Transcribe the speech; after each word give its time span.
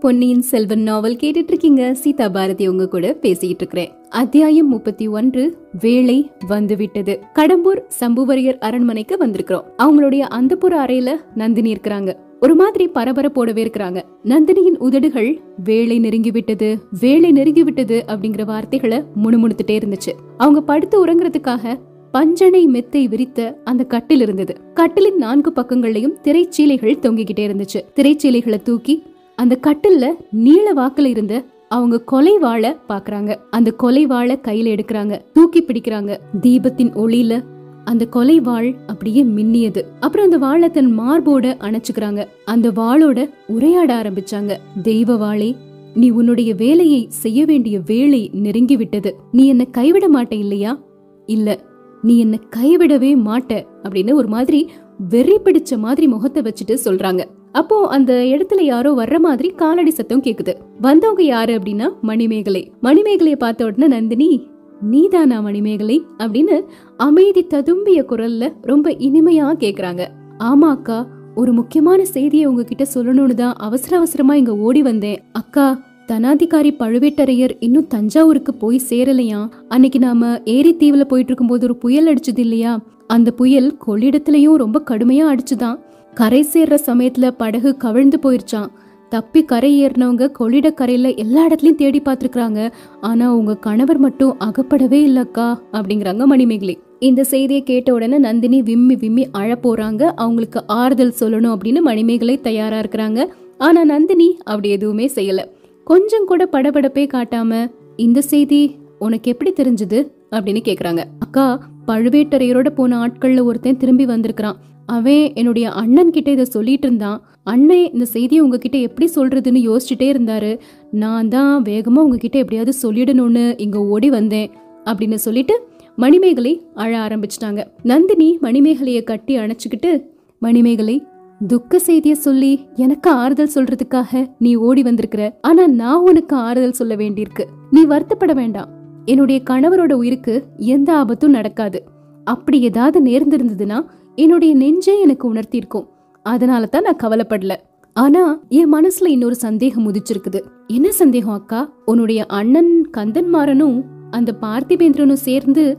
பொன்னியின் 0.00 0.42
செல்வன் 0.42 0.82
நாவல் 0.82 1.16
கேட்டுட்டு 1.16 1.46
இருக்கீங்க 1.46 1.94
சீதா 1.94 2.28
பாரதி 2.28 2.68
உங்க 2.68 2.88
கூட 2.88 3.16
பேசிட்டு 3.22 3.44
இருக்கிறேன் 3.44 3.92
அத்தியாயம் 4.08 4.68
முப்பத்தி 4.68 5.06
ஒன்று 5.06 5.56
வேலை 5.80 6.30
வந்துவிட்டது. 6.48 7.20
கடம்பூர் 7.34 7.80
சம்புவரையர் 8.00 8.58
அரண்மனைக்கு 8.58 9.16
வந்திருக்கிறோம். 9.20 9.62
அவங்களுடைய 9.78 10.24
அந்தப்புற 10.34 10.74
அறையில 10.84 11.12
நந்தினி 11.34 11.72
இருக்கிறாங்க. 11.72 12.14
ஒரு 12.40 12.54
மாதிரி 12.54 12.90
பரபரப்போடவே 12.94 13.64
இருக்கிறாங்க. 13.64 14.02
நந்தினியின் 14.24 14.76
உதடுகள் 14.78 15.40
வேலை 15.64 15.98
நெருங்கி 15.98 16.30
விட்டது 16.30 16.78
வேலை 17.00 17.32
நெருங்கி 17.32 17.62
விட்டது 17.62 18.04
அப்படிங்கிற 18.08 18.44
வார்த்தைகளை 18.44 19.02
முணுமுணுத்துட்டே 19.24 19.52
இருந்துச்சு. 19.66 20.12
அவங்க 20.36 20.62
படுத்து 20.62 21.06
உறங்குறதுக்காக 21.06 21.76
பஞ்சனை 22.12 22.66
மெத்தை 22.66 23.08
விரித்த 23.08 23.58
அந்த 23.64 23.84
கட்டில் 23.84 24.20
இருந்தது. 24.20 24.60
கட்டிலின் 24.74 25.16
நான்கு 25.16 25.52
பக்கங்கள்லயும் 25.56 26.16
திரைச்சீலைகள் 26.22 26.98
தொங்கிக்கிட்டே 26.98 27.40
இருந்துச்சு. 27.40 27.80
திரைச்சீலைகளை 27.94 28.62
தூக்கி 28.62 29.02
அந்த 29.36 29.58
கட்டில்ல 29.62 30.06
நீள 30.30 30.72
வாக்குல 30.74 31.04
இருந்த 31.04 31.44
அவங்க 31.68 32.00
கொலை 32.00 32.38
வாழ 32.38 32.76
பாக்குறாங்க. 32.88 33.36
அந்த 33.50 33.70
கொலை 33.70 34.06
வாழ 34.06 34.38
கையில 34.42 34.78
எடுக்கிறாங்க. 34.78 35.20
தூக்கி 35.32 35.62
பிடிக்கிறாங்க. 35.62 36.16
தீபத்தின் 36.40 36.92
ஒளியில 36.94 37.44
அந்த 37.84 38.06
கொலை 38.06 38.40
வாழ் 38.40 38.74
அப்படியே 38.86 39.24
மின்னியது. 39.24 39.82
அப்புறம் 40.00 40.24
அந்த 40.24 40.38
வாழை 40.38 40.70
தன் 40.70 40.98
மார்போட 40.98 41.54
அணைச்சுக்கிறாங்க. 41.60 42.26
அந்த 42.44 42.70
வாளோட 42.70 43.30
உரையாட 43.46 44.02
ஆரம்பிச்சாங்க. 44.02 44.56
தெய்வ 44.82 45.16
வாளே 45.16 45.56
நீ 45.94 46.10
உன்னுடைய 46.10 46.54
வேலையை 46.54 47.06
செய்ய 47.08 47.44
வேண்டிய 47.44 47.80
வேலை 47.86 48.30
நெருங்கி 48.32 48.76
விட்டது 48.76 49.16
நீ 49.32 49.46
என்ன 49.46 49.64
கைவிட 49.64 50.08
மாட்டே 50.08 50.38
இல்லையா? 50.38 50.78
இல்ல 51.26 51.60
நீ 52.02 52.18
என்ன 52.18 52.38
கைவிடவே 52.56 53.12
மாட்ட 53.28 53.66
அப்படின்னு 53.82 54.12
ஒரு 54.12 54.28
மாதிரி 54.28 54.70
வெறி 55.08 55.38
பிடிச்ச 55.44 55.78
மாதிரி 55.78 56.06
முகத்தை 56.06 56.42
வச்சுட்டு 56.42 56.76
சொல்றாங்க. 56.84 57.26
அப்போ 57.52 57.88
அந்த 57.88 58.12
இடத்துல 58.12 58.60
யாரோ 58.60 58.92
வர்ற 58.92 59.18
மாதிரி 59.18 59.48
காலடி 59.48 59.90
சத்தம் 59.90 60.22
கேக்குது. 60.22 60.54
வந்தவங்க 60.80 61.22
யாரு 61.22 61.54
அப்படின்னா 61.54 61.88
மணிமேகலை. 62.00 62.70
மணிமேகலைய 62.82 63.34
பார்த்த 63.34 63.64
உடனே 63.64 63.86
நந்தினி 63.86 64.46
நீதானா 64.80 65.40
மணிமேகலை? 65.40 66.02
அப்படின்னு 66.18 66.62
அமைதி 66.96 67.46
ததும்பிய 67.54 68.04
குரல்ல 68.08 68.52
ரொம்ப 68.62 68.90
இனிமையா 68.90 69.46
கேக்குறாங்க. 69.60 70.06
ஆமா 70.38 70.68
அக்கா 70.68 71.06
ஒரு 71.34 71.52
முக்கியமான 71.52 72.04
செய்தியை 72.04 72.46
உங்ககிட்ட 72.46 72.86
சொல்லணும்னு 72.94 73.34
தான் 73.34 73.54
அவசர 73.56 73.96
அவசரமா 73.96 74.34
இங்க 74.34 74.56
ஓடி 74.56 74.82
வந்தேன். 74.82 75.22
அக்கா 75.32 75.80
தனாதிகாரி 76.06 76.70
பழுவேட்டரையர் 76.78 77.56
இன்னும் 77.60 77.86
தஞ்சாவூருக்கு 77.86 78.54
போய் 78.54 78.80
சேரலையா? 78.88 79.48
அன்னைக்கு 79.68 79.98
நாம 79.98 80.40
ஏரி 80.44 80.70
தீவுல 80.70 81.04
போயிட்டு 81.04 81.32
இருக்கும்போது 81.32 81.64
ஒரு 81.64 81.76
புயல் 81.76 82.14
அடிச்சது 82.14 82.38
இல்லையா? 82.38 82.80
அந்த 83.06 83.30
புயல் 83.30 83.76
கொள்ளிடத்துலயும் 83.86 84.54
ரொம்ப 84.54 84.82
கடுமையா 84.90 85.24
அடிச்சுதான். 85.26 85.78
கரை 86.18 86.46
சேர்ற 86.52 86.74
சமயத்துல 86.86 87.30
படகு 87.30 87.76
கவிழ்ந்து 87.76 88.18
போயிருச்சான் 88.22 88.70
தப்பி 89.08 89.44
கரை 89.44 89.86
ஏறினவங்க 89.86 90.30
கொள்ளிட 90.30 90.70
கரையில 90.70 91.08
எல்லா 91.08 91.48
இடத்துலயும் 91.48 91.74
தேடி 91.74 92.02
பார்த்துருக்குறாங்க. 92.04 92.72
ஆனா 93.00 93.34
உங்க 93.34 93.56
கணவர் 93.56 93.98
மட்டும் 93.98 94.38
அகப்படவே 94.38 95.00
இல்லக்கா 95.08 95.48
அப்படிங்கிறாங்க 95.72 96.24
மணிமேகலை. 96.24 96.78
இந்த 96.98 97.24
செய்தியை 97.24 97.62
கேட்ட 97.62 97.92
உடனே 97.92 98.18
நந்தினி 98.18 98.62
விம்மி 98.62 98.94
விம்மி 98.94 99.26
அழ 99.32 99.58
போறாங்க. 99.62 100.02
அவங்களுக்கு 100.16 100.62
ஆறுதல் 100.66 101.14
சொல்லணும் 101.20 101.54
அப்படின்னு 101.56 101.80
மணிமேகலை 101.80 102.40
தயாரா 102.40 102.78
இருக்கிறாங்க. 102.78 103.26
ஆனா 103.58 103.84
நந்தினி 103.84 104.38
அப்படி 104.44 104.68
எதுவுமே 104.68 105.10
செய்யல. 105.14 105.42
கொஞ்சம் 105.84 106.26
கூட 106.26 106.48
படபடப்பே 106.52 107.06
காட்டாம 107.14 107.70
இந்த 107.96 108.20
செய்தி 108.20 108.76
உனக்கு 108.98 109.30
எப்படி 109.30 109.52
தெரிஞ்சது? 109.52 109.98
அப்படின்னு 110.30 110.60
கேக்குறாங்க. 110.68 111.04
அக்கா 111.18 111.68
பழுவேட்டரையரோட 111.86 112.68
போன 112.68 113.06
ஆட்கள்ல 113.06 113.42
ஒருத்தன் 113.42 113.76
திரும்பி 113.76 114.04
வந்திருக்கிறான். 114.04 114.56
அவன் 114.86 115.34
என்னுடைய 115.34 115.70
அண்ணன் 115.70 116.10
கிட்ட 116.10 116.30
இதை 116.30 116.44
சொல்லிட்டு 116.44 116.86
இருந்தான். 116.86 117.22
அண்ணன் 117.44 117.92
இந்த 117.92 118.04
செய்தியை 118.04 118.44
உங்ககிட்ட 118.44 118.78
எப்படி 118.78 119.10
சொல்றதுன்னு 119.14 119.62
யோசிச்சுட்டே 119.70 120.06
இருந்தாரு. 120.14 120.58
நான் 120.90 121.28
தான் 121.28 121.62
வேகமா 121.62 121.96
உங்ககிட்ட 121.96 122.38
எப்படியாவது 122.38 122.78
சொல்லிடணும்னு 122.82 123.60
இங்க 123.60 123.78
ஓடி 123.78 124.10
வந்தேன் 124.10 124.50
அப்படின்னு 124.84 125.14
சொல்லிட்டு 125.14 125.68
மணிமேகலை 125.96 126.62
அழ 126.74 126.98
ஆரம்பிச்சிட்டாங்க. 126.98 127.64
நந்தினி 127.82 128.38
மணிமேகலைய 128.42 129.04
கட்டி 129.04 129.38
அணைச்சுக்கிட்டு 129.38 130.02
மணிமேகலை 130.38 131.02
துக்க 131.48 131.80
செய்திய 131.86 132.12
சொல்லி 132.12 132.64
எனக்கு 132.74 133.10
ஆறுதல் 133.10 133.54
சொல்றதுக்காக 133.54 134.26
நீ 134.38 134.54
ஓடி 134.54 134.82
வந்திருக்கிற. 134.82 135.38
ஆனா 135.40 135.66
நான் 135.66 136.00
உனக்கு 136.00 136.36
ஆறுதல் 136.36 136.72
சொல்ல 136.72 136.96
வேண்டியிருக்கு. 136.96 137.44
நீ 137.70 137.86
வருத்தப்பட 137.86 138.34
வேண்டாம். 138.34 138.75
என்னுடைய 139.06 139.40
கணவரோட 139.50 139.92
உயிருக்கு 139.92 140.44
எந்த 140.56 140.96
ஆபத்தும் 140.96 141.30
நடக்காது. 141.30 141.84
அப்படி 142.24 142.60
ஏதாவது 142.60 143.04
நேர்ந்திருந்ததுன்னா 143.04 143.84
என்னுடைய 144.14 144.54
நெஞ்சே 144.54 145.00
எனக்கு 145.00 145.34
உணர்த்தியிருக்கும். 145.34 145.86
அதனால 146.22 146.66
தான் 146.66 146.82
நான் 146.82 146.96
கவலைப்படல. 147.02 147.54
ஆனா 147.92 148.40
என் 148.48 148.72
மனசுல 148.72 149.06
இன்னொரு 149.06 149.34
சந்தேகம் 149.34 149.92
உதிச்சிருக்குது. 149.92 150.40
என்ன 150.66 150.92
சந்தேகம் 150.92 151.32
அக்கா? 151.32 151.72
உன்னுடைய 151.84 152.24
அண்ணன் 152.24 152.90
கந்தன்மாறனும் 152.96 153.82
அந்த 154.10 154.36
பார்த்திபேந்திரனும் 154.40 155.22
சேர்ந்து 155.28 155.76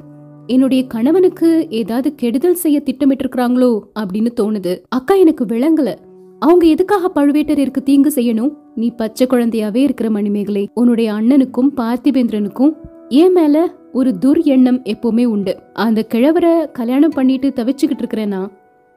என்னுடைய 0.48 0.88
கணவனுக்கு 0.88 1.68
ஏதாவது 1.70 2.16
கெடுதல் 2.16 2.56
செய்ய 2.56 2.80
திட்டமிட்டு 2.80 3.28
இருக்கிறாங்களோ 3.28 3.80
அப்படின்னு 4.00 4.28
தோணுது. 4.42 4.82
அக்கா 4.90 5.16
எனக்கு 5.16 5.46
விளங்கல. 5.46 5.96
அவங்க 6.40 6.66
எதுக்காக 6.66 7.12
பழுவேட்டரையருக்கு 7.16 7.84
தீங்கு 7.84 8.12
செய்யணும்? 8.16 8.54
நீ 8.76 8.90
பச்சை 8.90 9.28
குழந்தையாவே 9.28 9.76
இருக்கிற 9.76 10.10
மணிமேகலை. 10.10 10.70
உன்னுடைய 10.74 11.12
அண்ணனுக்கும் 11.14 11.70
பார்த்திபேந்திரனுக்கும் 11.78 12.74
ஏன் 13.10 13.32
மேல 13.32 13.74
ஒரு 13.92 14.16
துர் 14.26 14.44
எண்ணம் 14.44 14.84
எப்பவுமே 14.84 15.26
உண்டு. 15.26 15.60
அந்த 15.74 16.08
கிழவரை 16.14 16.72
கல்யாணம் 16.72 17.10
பண்ணிட்டு 17.10 17.54
தவிச்சுக்கிட்டு 17.56 17.98
இருக்கிறேன்னா 17.98 18.52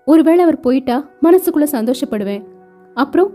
ஒருவேளை 0.05 0.43
அவர் 0.43 0.61
போயிட்டா 0.61 1.09
மனசுக்குள்ள 1.23 1.67
சந்தோஷப்படுவேன். 1.73 2.43
அப்புறம் 2.95 3.31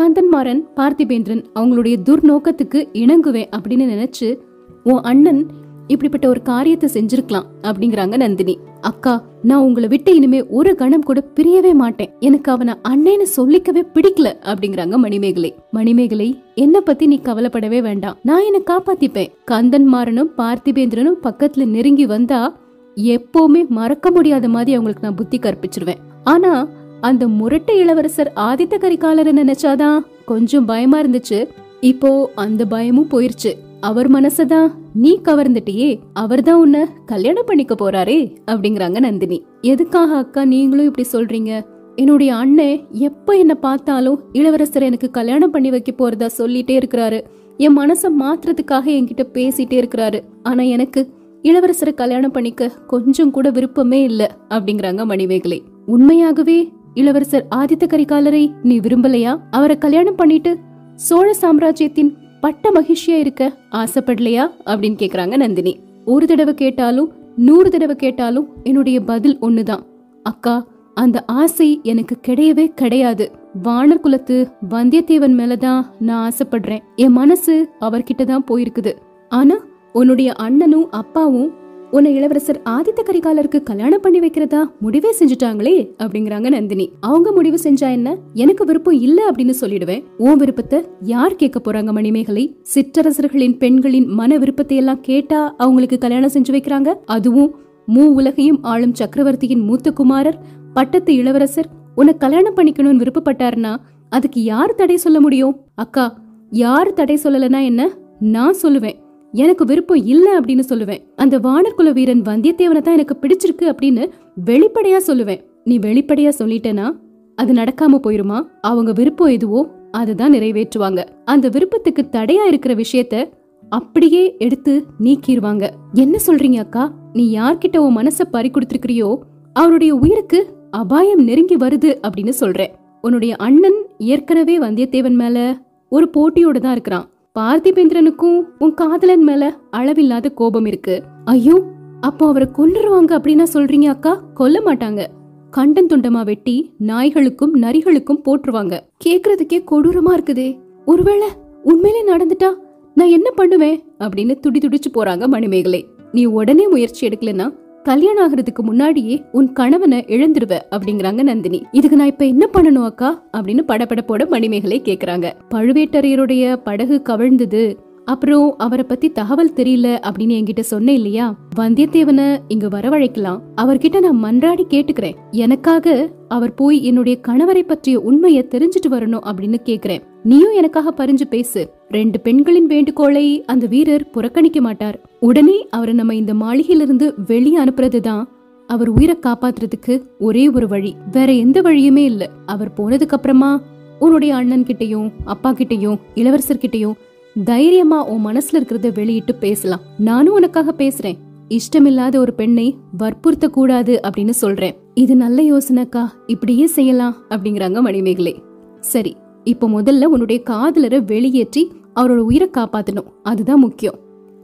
கந்தன்மாறன் 0.00 0.60
பார்த்திபேந்திரன் 0.76 1.44
அவங்களுடைய 1.54 1.96
துர்நோக்கத்துக்கு 2.04 2.88
இணங்குவேன் 2.92 3.50
அப்படின்னு 3.56 3.88
நினைச்சு 3.94 4.36
உன் 4.84 5.00
அண்ணன் 5.00 5.46
இப்படிப்பட்ட 5.88 6.28
ஒரு 6.28 6.42
காரியத்தை 6.42 6.88
செஞ்சிருக்கலாம் 6.94 7.48
அப்படிங்கிறாங்க 7.62 8.16
நந்தினி. 8.16 8.58
அக்கா 8.80 9.24
நான் 9.42 9.62
உங்களை 9.62 9.88
விட்டு 9.88 10.14
இனிமே 10.14 10.46
ஒரு 10.46 10.74
கணம் 10.74 11.02
கூட 11.02 11.20
பிரியவே 11.36 11.72
மாட்டேன். 11.72 12.10
எனக்கு 12.20 12.52
அவனை 12.52 12.74
அண்ணேன்னு 12.88 13.26
சொல்லிக்கவே 13.36 13.82
பிடிக்கல 13.94 14.32
அப்படிங்கிறாங்க 14.42 14.96
மணிமேகலை. 14.96 15.54
மணிமேகலை 15.70 16.42
என்ன 16.54 16.80
பத்தி 16.80 17.06
நீ 17.06 17.20
கவலைப்படவே 17.24 17.80
வேண்டாம். 17.82 18.18
நான் 18.22 18.44
என்ன 18.44 18.60
காப்பாத்திப்பேன். 18.70 19.32
கந்தன்மாறனும் 19.50 20.32
பார்த்திபேந்திரனும் 20.36 21.22
பக்கத்துல 21.22 21.66
நெருங்கி 21.66 22.06
வந்தா 22.06 22.56
எப்பவுமே 22.96 23.66
மறக்க 23.68 24.10
முடியாத 24.10 24.48
மாதிரி 24.48 24.72
அவங்களுக்கு 24.72 25.06
நான் 25.06 25.14
புத்தி 25.14 25.38
கற்பிச்சிருவேன். 25.38 26.02
ஆனா 26.24 26.68
அந்த 27.00 27.26
முரட்டை 27.26 27.70
இளவரசர் 27.70 28.32
ஆதித்த 28.36 28.76
கரிகாலரை 28.80 29.32
நினைச்சாதான் 29.40 29.98
கொஞ்சம் 30.24 30.64
பயமா 30.64 31.00
இருந்துச்சு. 31.02 31.48
இப்போ 31.80 32.30
அந்த 32.34 32.64
பயமும் 32.64 33.10
போயிருச்சு. 33.10 33.52
அவர் 33.80 34.10
மனசதான் 34.10 34.70
நீ 34.94 35.20
கவர்ந்துட்டியே 35.24 35.98
அவர்தான் 36.12 36.60
உன்னை 36.60 36.80
கல்யாணம் 37.06 37.44
பண்ணிக்க 37.46 37.74
போறாரே 37.74 38.36
அப்படிங்கிறாங்க 38.50 38.98
நந்தினி. 38.98 39.44
எதுக்காக 39.60 40.16
அக்கா 40.16 40.44
நீங்களும் 40.44 40.86
இப்படி 40.86 41.08
சொல்றீங்க? 41.12 41.60
என்னுடைய 41.96 42.34
அண்ணன் 42.34 42.86
எப்ப 42.90 43.34
என்ன 43.34 43.54
பார்த்தாலும் 43.54 44.20
இளவரசர் 44.32 44.82
எனக்கு 44.82 45.10
கல்யாணம் 45.10 45.50
பண்ணி 45.50 45.70
வைக்க 45.70 45.92
போறதா 45.92 46.28
சொல்லிட்டே 46.38 46.80
இருக்கிறாரு. 46.80 47.20
என் 47.56 47.78
மனச 47.78 48.10
மாத்துறதுக்காக 48.20 48.84
என்கிட்ட 48.84 49.24
பேசிட்டே 49.32 49.82
இருக்கிறாரு. 49.82 50.20
ஆனா 50.42 50.62
எனக்கு 50.62 51.10
இளவரசரை 51.42 51.94
கல்யாணம் 51.94 52.30
பண்ணிக்க 52.30 52.72
கொஞ்சம் 52.86 53.30
கூட 53.30 53.50
விருப்பமே 53.50 54.02
இல்ல 54.02 54.36
அப்படிங்கிறாங்க 54.48 55.04
மணிவேகலை 55.04 55.60
உண்மையாகவே 55.86 56.68
இளவரசர் 56.94 57.46
ஆதித்த 57.54 57.86
கரிகாலரை 57.86 58.50
நீ 58.62 58.78
விரும்பலையா? 58.78 59.38
அவரை 59.50 59.78
கல்யாணம் 59.78 60.14
பண்ணிட்டு 60.14 60.58
சோழ 60.94 61.34
சாம்ராஜ்யத்தின் 61.34 62.16
பட்ட 62.40 62.70
மகிழ்ச்சியா 62.70 63.18
இருக்க 63.18 63.52
ஆசைப்படலையா 63.70 64.50
அப்படின்னு 64.66 64.96
கேக்குறாங்க 64.98 65.36
நந்தினி. 65.36 65.78
ஒரு 66.04 66.26
தடவை 66.26 66.54
கேட்டாலும் 66.54 67.12
நூறு 67.36 67.70
தடவை 67.70 67.96
கேட்டாலும் 67.96 68.48
என்னுடைய 68.62 69.00
பதில் 69.00 69.38
ஒண்ணுதான். 69.40 69.80
அக்கா 70.22 70.66
அந்த 70.94 71.24
ஆசை 71.26 71.80
எனக்கு 71.82 72.16
கிடையவே 72.26 72.66
கிடையாது. 72.74 73.30
வானர் 73.62 74.00
குலத்து 74.00 74.48
வந்தியத்தேவன் 74.70 75.34
மேலதான் 75.40 75.84
நான் 76.00 76.30
ஆசைப்படுறேன். 76.30 76.78
என் 76.96 77.12
மனசு 77.12 77.68
அவர்கிட்ட 77.80 78.24
தான் 78.24 78.44
போயிருக்குது. 78.50 78.92
ஆனா 79.28 79.54
உன்னுடைய 79.92 80.32
அண்ணனும் 80.32 80.90
அப்பாவும் 80.90 81.52
உன்னை 81.90 82.14
இளவரசர் 82.14 82.62
ஆதித்த 82.64 83.00
கரிகாலருக்கு 83.02 83.62
கல்யாணம் 83.62 84.00
பண்ணி 84.00 84.18
வைக்கிறதா? 84.18 84.70
முடிவே 84.80 85.10
செஞ்சுட்டாங்களே 85.18 85.90
அப்படிங்கிறாங்க 85.98 86.48
நந்தினி. 86.48 86.92
அவங்க 87.00 87.32
முடிவு 87.32 87.58
செஞ்சா 87.62 87.90
என்ன? 87.90 88.16
எனக்கு 88.34 88.64
விருப்பம் 88.64 89.00
இல்ல 89.00 89.30
அப்படின்னு 89.30 89.54
சொல்லிடுவேன். 89.60 90.04
உன் 90.16 90.36
விருப்பத்தை 90.36 90.84
யார் 91.02 91.36
கேட்க 91.36 91.60
போறாங்க 91.60 91.92
மணிமேகலை? 91.92 92.56
சிற்றரசர்களின் 92.74 93.58
பெண்களின் 93.58 94.06
மன 94.06 94.38
விருப்பத்தை 94.38 94.76
எல்லாம் 94.76 95.00
கேட்டா 95.00 95.54
அவங்களுக்கு 95.56 95.98
கல்யாணம் 95.98 96.30
செஞ்சு 96.32 96.52
வைக்கிறாங்க? 96.52 96.94
அதுவும் 97.06 97.54
மூ 97.94 98.04
உலகையும் 98.04 98.62
ஆளும் 98.62 98.94
சக்கரவர்த்தியின் 98.94 99.60
மூத்த 99.60 99.92
குமாரர் 99.92 100.40
பட்டத்து 100.74 101.14
இளவரசர். 101.14 101.68
உன்னை 101.94 102.16
கல்யாணம் 102.16 102.56
பண்ணிக்கணும்னு 102.56 103.06
விருப்பப்பட்டாருன்னா 103.06 103.76
அதுக்கு 104.08 104.42
யார் 104.42 104.74
தடை 104.74 104.96
சொல்ல 104.96 105.20
முடியும்? 105.20 105.56
அக்கா 105.74 106.18
யார் 106.50 106.92
தடை 106.92 107.18
சொல்லலனா 107.24 107.64
என்ன? 107.64 107.90
நான் 108.18 108.56
சொல்லுவேன். 108.62 109.06
எனக்கு 109.32 109.64
விருப்பம் 109.64 110.04
இல்ல 110.04 110.40
அப்படின்னு 110.40 110.62
சொல்லுவேன். 110.68 111.02
அந்த 111.16 111.38
வானர்குல 111.38 111.92
வீரன் 111.92 112.22
வந்தியத்தேவனை 112.22 112.80
தான் 112.80 112.96
எனக்கு 112.98 113.16
பிடிச்சிருக்கு 113.22 113.64
அப்படின்னு 113.72 114.10
வெளிப்படையா 114.46 115.00
சொல்லுவேன். 115.06 115.40
நீ 115.64 115.78
வெளிப்படையா 115.78 116.32
சொல்லிட்டேனா? 116.38 116.98
அது 117.34 117.52
நடக்காம 117.52 117.98
போயிருமா? 118.02 118.42
அவங்க 118.60 118.92
விருப்பம் 118.92 119.28
எதுவோ 119.28 119.68
அதுதான் 119.90 120.32
நிறைவேற்றுவாங்க. 120.32 121.04
அந்த 121.24 121.48
விருப்பத்துக்கு 121.48 122.08
தடையா 122.12 122.44
இருக்கிற 122.46 122.74
விஷயத்த 122.74 123.30
அப்படியே 123.68 124.36
எடுத்து 124.38 124.84
நீக்கிடுவாங்க 125.00 125.70
என்ன 125.92 126.18
சொல்றீங்க 126.26 126.54
அக்கா? 126.54 126.92
நீ 127.12 127.38
யார்கிட்ட 127.38 127.76
உன் 127.76 127.96
மனச 127.96 128.24
பறி 128.30 128.50
கொடுத்திருக்கிறியோ 128.50 129.16
அவருடைய 129.52 129.94
உயிருக்கு 129.94 130.46
அபாயம் 130.70 131.24
நெருங்கி 131.24 131.56
வருது 131.56 131.90
அப்படின்னு 132.06 132.28
சொல்றேன். 132.28 132.74
உன்னுடைய 133.00 133.36
அண்ணன் 133.36 133.86
ஏற்கனவே 133.98 134.58
வந்தியத்தேவன் 134.58 135.14
மேல 135.14 135.56
ஒரு 135.88 136.10
போட்டியோட 136.16 136.58
தான் 136.58 136.72
இருக்கிறான். 136.72 137.08
பார்த்திபேந்திரனுக்கும் 137.36 138.38
உன் 138.58 138.74
காதலன் 138.74 139.22
மேல 139.22 139.56
அளவில்லாத 139.70 140.28
கோபம் 140.28 140.64
இருக்கு. 140.64 141.02
ஐயோ 141.24 141.56
அப்போ 142.00 142.24
அவரை 142.28 142.48
கொல்லுருவாங்க 142.56 143.12
அப்படின்னா 143.18 143.46
சொல்றீங்க 143.52 143.84
அக்கா? 143.84 144.12
கொல்ல 144.34 144.58
மாட்டாங்க. 144.60 145.06
கண்டன் 145.50 145.86
துண்டமா 145.86 146.24
வெட்டி 146.24 146.72
நாய்களுக்கும் 146.86 147.54
நரிகளுக்கும் 147.54 148.22
போட்டுருவாங்க 148.24 148.80
கேக்குறதுக்கே 149.04 149.58
கொடூரமா 149.70 150.12
இருக்குதே. 150.16 150.48
ஒருவேளை 150.84 151.28
உண்மையிலே 151.62 152.02
நடந்துட்டா 152.12 152.50
நான் 152.94 153.14
என்ன 153.16 153.30
பண்ணுவேன்? 153.30 153.78
அப்படின்னு 153.98 154.40
துடி 154.40 154.58
துடிச்சு 154.58 154.90
போறாங்க 154.94 155.26
மணிமேகலை. 155.26 155.86
நீ 156.12 156.24
உடனே 156.24 156.68
முயற்சி 156.68 157.08
எடுக்கலனா 157.08 157.46
கல்யாணம் 157.88 158.34
ஆகிறதுக்கு 158.34 158.62
முன்னாடியே 158.62 159.24
உன் 159.32 159.52
கணவனை 159.52 160.04
இழந்துருவ 160.08 160.58
அப்படிங்கிறாங்க 160.70 161.22
நந்தினி. 161.22 161.62
இதுக்கு 161.72 161.96
நான் 161.96 162.06
இப்ப 162.06 162.24
என்ன 162.24 162.48
பண்ணணும் 162.52 162.84
அக்கா? 162.84 163.22
அப்படின்னு 163.36 163.60
படபடப்போட 163.68 164.28
மணிமேகலை 164.28 164.82
கேக்குறாங்க. 164.84 165.32
பழுவேட்டரையருடைய 165.50 166.56
படகு 166.56 167.02
கவிழ்ந்தது. 167.08 167.76
அப்புறம் 168.04 168.54
அவரை 168.58 168.84
பத்தி 168.88 169.10
தகவல் 169.10 169.52
தெரியல 169.56 170.10
அப்படின்னு 170.10 170.44
என்கிட்ட 170.44 170.60
சொன்ன 170.60 170.92
இல்லையா? 170.92 171.34
வந்தியத்தேவனை 171.56 172.38
இங்க 172.48 172.68
வரவழைக்கலாம். 172.68 173.40
அவர்கிட்ட 173.56 174.10
நான் 174.10 174.24
மன்றாடி 174.24 174.62
கேட்டுக்கிறேன். 174.70 175.14
எனக்காக 175.30 176.10
அவர் 176.28 176.54
போய் 176.54 176.84
என்னுடைய 176.84 177.18
கணவரை 177.28 177.62
பற்றிய 177.62 178.00
உண்மையை 178.00 178.48
தெரிஞ்சுட்டு 178.50 178.90
வரணும் 178.90 179.20
அப்படின்னு 179.24 179.56
கேக்குறேன். 179.64 179.98
நீயும் 180.22 180.54
எனக்காக 180.54 180.92
பறிஞ்சு 180.96 181.24
பேசு. 181.30 181.70
ரெண்டு 181.88 182.20
பெண்களின் 182.20 182.66
வேண்டுகோளை 182.66 183.44
அந்த 183.44 183.66
வீரர் 183.66 184.10
புறக்கணிக்க 184.10 184.60
மாட்டார். 184.60 185.00
உடனே 185.20 185.68
அவரை 185.68 185.94
நம்ம 185.94 186.14
இந்த 186.14 186.34
மாளிகையிலிருந்து 186.34 187.12
வெளியே 187.26 187.64
அனுப்புறதுதான் 187.64 188.24
அவர் 188.66 188.88
உயிரை 188.88 189.18
காப்பாத்துறதுக்கு 189.22 190.02
ஒரே 190.18 190.48
ஒரு 190.48 190.68
வழி. 190.68 190.94
வேற 191.12 191.32
எந்த 191.32 191.62
வழியுமே 191.62 191.96
இல்ல. 191.96 192.30
அவர் 192.46 192.72
போனதுக்கு 192.76 193.08
அப்புறமா 193.08 193.62
உன்னுடைய 193.98 194.34
அண்ணன் 194.34 194.64
கிட்டயும் 194.64 195.10
அப்பா 195.24 195.52
கிட்டயும் 195.52 195.98
இளவரசர் 196.14 196.96
தைரியமா 197.44 198.06
உன் 198.06 198.26
மனசுல 198.26 198.54
இருக்கிறத 198.54 198.92
வெளியிட்டு 198.94 199.34
பேசலாம். 199.34 199.80
நானும் 199.98 200.34
உனக்காக 200.34 200.74
பேசுறேன். 200.78 201.16
இஷ்டமில்லாத 201.48 202.18
ஒரு 202.18 202.34
பெண்ணை 202.34 202.76
வற்புறுத்த 202.96 203.48
கூடாது 203.48 204.00
அப்படின்னு 204.08 204.30
சொல்றேன். 204.30 204.76
இது 204.94 205.16
நல்ல 205.16 205.42
யோசனைக்கா 205.42 206.04
இப்படியே 206.26 206.66
செய்யலாம் 206.66 207.16
அப்படிங்கிறாங்க 207.28 207.80
மணிமேகலை. 207.80 208.42
சரி 208.80 209.16
இப்போ 209.44 209.68
முதல்ல 209.68 210.04
உன்னுடைய 210.04 210.42
காதலரை 210.50 211.04
வெளியேற்றி 211.04 211.72
அவரோட 211.94 212.16
உயிரை 212.16 212.50
காப்பாத்தணும். 212.52 213.08
அதுதான் 213.22 213.58
முக்கியம். 213.58 213.94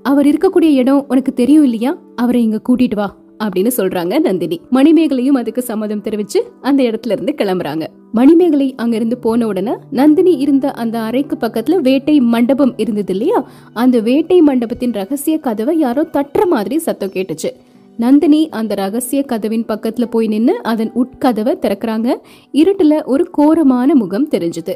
அவர் 0.03 0.27
இருக்கக்கூடிய 0.27 0.73
இடம் 0.73 1.05
உனக்கு 1.09 1.33
தெரியும் 1.33 1.65
இல்லையா? 1.65 1.99
அவரை 2.17 2.43
இங்க 2.43 2.61
கூட்டிட்டு 2.69 2.95
வா. 2.95 3.17
அப்படின்னு 3.45 3.71
சொல்றாங்க 3.77 4.21
நந்தினி. 4.21 4.61
மணிமேகலையும் 4.71 5.39
அதுக்கு 5.39 5.63
சம்மதம் 5.63 6.03
தெரிவிச்சு 6.03 6.41
அந்த 6.61 6.83
இடத்துல 6.83 7.11
இருந்து 7.11 7.35
கிளம்புறாங்க. 7.37 7.87
மணிமேகலை 8.13 8.75
அங்கிருந்து 8.77 9.19
போன 9.19 9.47
உடனே 9.47 9.73
நந்தினி 9.91 10.37
இருந்த 10.37 10.71
அந்த 10.71 11.01
அறைக்கு 11.01 11.37
பக்கத்துல 11.37 11.77
வேட்டை 11.77 12.21
மண்டபம் 12.21 12.75
இருந்தது 12.77 13.13
இல்லையா? 13.13 13.51
அந்த 13.73 14.01
வேட்டை 14.01 14.41
மண்டபத்தின் 14.41 14.93
ரகசிய 14.93 15.39
கதவை 15.39 15.79
யாரோ 15.79 16.09
தட்டுற 16.13 16.47
மாதிரி 16.47 16.79
சத்தம் 16.79 17.11
கேட்டுச்சு. 17.11 17.53
நந்தினி 17.97 18.49
அந்த 18.49 18.75
ரகசிய 18.75 19.23
கதவின் 19.23 19.65
பக்கத்துல 19.65 20.05
போய் 20.05 20.27
நின்னு 20.27 20.63
அதன் 20.63 20.93
உட்கதவை 20.93 21.55
திறக்கிறாங்க. 21.59 22.15
இருட்டுல 22.53 23.05
ஒரு 23.05 23.31
கோரமான 23.31 23.95
முகம் 23.95 24.29
தெரிஞ்சது. 24.29 24.75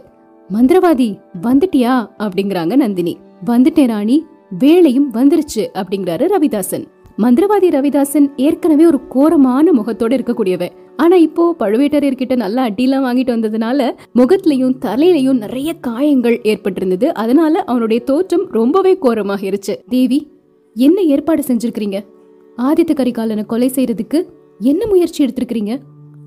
மந்திரவாதி 0.53 1.19
வந்துட்டியா? 1.43 2.09
அப்படிங்கிறாங்க 2.19 2.77
நந்தினி. 2.77 3.19
வந்துட்டேன் 3.47 3.87
ராணி. 3.87 4.25
வேலையும் 4.59 5.13
வந்துருச்சு 5.15 5.69
அப்படிங்கிறாரு 5.75 6.29
ரவிதாசன். 6.39 6.85
மந்திரவாதி 7.23 7.69
ரவிதாசன் 7.69 8.31
ஏற்கனவே 8.37 8.87
ஒரு 8.87 9.09
கோரமான 9.09 9.73
முகத்தோட 9.73 10.13
இருக்கக்கூடியவன் 10.19 10.71
ஆனா 10.97 11.17
இப்போ 11.17 11.55
பழுவேட்டரையர்கிட்ட 11.59 12.37
நல்லா 12.37 12.67
அடியெல்லாம் 12.67 13.07
வாங்கிட்டு 13.09 13.33
வந்ததுனால 13.35 13.91
முகத்திலையும் 14.15 14.79
தலையிலையும் 14.79 15.37
நிறைய 15.37 15.75
காயங்கள் 15.75 16.41
ஏற்பட்டிருந்தது. 16.43 17.05
அதனால 17.05 17.65
அவனுடைய 17.65 18.05
தோற்றம் 18.05 18.49
ரொம்பவே 18.51 18.99
கோரமாகிருச்சு. 19.03 19.77
தேவி 19.89 20.31
என்ன 20.75 21.01
ஏற்பாடு 21.01 21.43
செஞ்சிருக்கிறீங்க? 21.43 22.01
ஆதித்த 22.57 22.95
கரிகாலனை 22.95 23.47
கொலை 23.47 23.71
செய்யறதுக்கு 23.75 24.25
என்ன 24.59 24.87
முயற்சி 24.87 25.25
எடுத்திருக்கிறீங்க? 25.25 25.79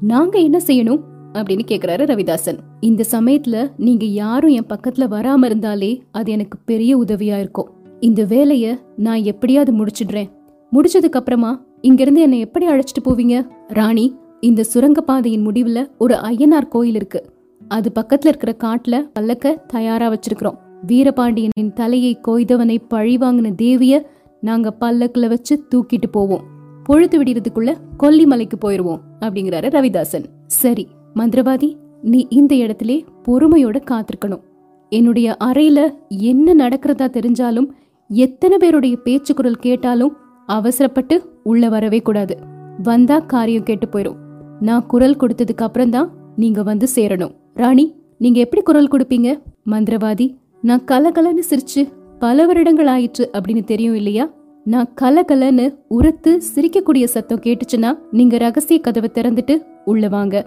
நாங்க 0.01 0.39
என்ன 0.39 0.59
செய்யணும்? 0.67 0.99
அப்படின்னு 1.33 1.61
கேக்குறாரு 1.67 2.05
ரவிதாசன். 2.05 2.57
இந்த 2.79 3.03
சமயத்துல 3.11 3.71
நீங்க 3.77 4.05
யாரும் 4.05 4.49
என் 4.49 4.69
பக்கத்துல 4.69 5.07
வராம 5.09 5.45
இருந்தாலே 5.45 6.01
அது 6.11 6.31
எனக்கு 6.31 6.57
பெரிய 6.65 6.97
உதவியா 6.97 7.39
இருக்கும். 7.39 7.69
இந்த 7.99 8.23
வேலைய 8.23 8.77
நான் 8.97 9.23
எப்படியாவது 9.23 9.85
முடிச்சிடுறேன். 9.85 10.29
முடிச்சதுக்கு 10.75 11.17
அப்புறமா 11.17 11.63
இங்கிருந்து 11.81 12.21
என்னை 12.21 12.39
எப்படி 12.39 12.67
அழைச்சிட்டு 12.67 13.03
போவீங்க? 13.05 13.47
ராணி 13.67 14.15
இந்த 14.39 14.63
சுரங்க 14.63 15.01
பாதையின் 15.01 15.47
முடிவுல 15.47 15.87
ஒரு 15.97 16.15
ஐயனார் 16.15 16.67
கோயில் 16.67 16.95
இருக்கு. 16.95 17.33
அது 17.67 17.91
பக்கத்துல 17.99 18.27
இருக்கிற 18.27 18.55
காட்டுல 18.63 19.09
பல்லக்க 19.19 19.55
தயாரா 19.67 20.13
வச்சிருக்கிறோம். 20.13 20.57
வீரபாண்டியனின் 20.85 21.73
தலையை 21.73 22.19
கொய்தவனை 22.27 22.77
பழி 22.87 23.17
வாங்கின 23.17 23.55
தேவிய 23.55 24.09
நாங்க 24.41 24.75
பல்லக்குல 24.79 25.27
வச்சு 25.27 25.67
தூக்கிட்டு 25.75 26.07
போவோம். 26.11 26.43
பொழுது 26.83 27.23
விடுறதுக்குள்ள 27.23 27.75
கொல்லிமலைக்கு 27.99 28.57
போயிருவோம் 28.65 28.99
அப்படிங்கிறாரு 29.19 29.69
ரவிதாசன். 29.69 30.25
சரி 30.47 30.87
மந்திரவாதி 31.15 31.75
நீ 32.01 32.25
இந்த 32.29 32.55
இடத்திலே 32.55 33.05
பொறுமையோட 33.27 33.81
காத்திருக்கணும். 33.91 34.41
என்னுடைய 34.89 35.37
அறையில 35.43 35.93
என்ன 36.07 36.67
நடக்கிறதா 36.67 37.07
தெரிஞ்சாலும் 37.09 37.67
எத்தனை 38.07 38.57
பேருடைய 38.57 38.97
பேச்சு 38.97 39.33
குரல் 39.33 39.63
கேட்டாலும் 39.67 40.15
அவசரப்பட்டு 40.57 41.15
உள்ள 41.43 41.69
வரவே 41.69 41.99
கூடாது. 41.99 42.35
வந்தா 42.83 43.17
காரியம் 43.33 43.67
கேட்டு 43.69 43.87
போயிரும். 43.87 44.19
நான் 44.59 44.85
குரல் 44.85 45.19
கொடுத்ததுக்கு 45.19 45.65
அப்புறம் 45.67 45.89
தான் 45.89 46.09
நீங்க 46.35 46.61
வந்து 46.63 46.87
சேரணும். 46.95 47.33
ராணி 47.53 47.85
நீங்க 48.17 48.39
எப்படி 48.39 48.61
குரல் 48.61 48.91
கொடுப்பீங்க? 48.91 49.29
மந்திரவாதி 49.65 50.27
நான் 50.61 50.87
கலகலன்னு 50.91 51.43
சிரிச்சு 51.49 51.81
பல 52.19 52.45
வருடங்கள் 52.45 52.87
ஆயிற்று 52.87 53.25
அப்படின்னு 53.33 53.63
தெரியும் 53.63 53.95
இல்லையா? 53.95 54.25
நான் 54.65 54.89
கலகலன்னு 55.01 55.65
உரத்து 55.87 56.31
சிரிக்கக்கூடிய 56.53 57.05
சத்தம் 57.13 57.43
கேட்டுச்சுன்னா 57.45 57.91
நீங்க 58.11 58.35
ரகசிய 58.37 58.79
கதவை 58.79 59.09
திறந்துட்டு 59.13 59.55
உள்ள 59.85 60.07
வாங்க. 60.07 60.43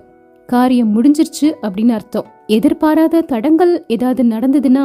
காரியம் 0.49 0.93
முடிஞ்சிருச்சு 0.95 1.49
அப்படின்னு 1.63 1.95
அர்த்தம். 1.99 2.29
எதிர்பாராத 2.47 3.25
தடங்கள் 3.33 3.73
ஏதாவது 3.87 4.23
நடந்ததுன்னா 4.25 4.85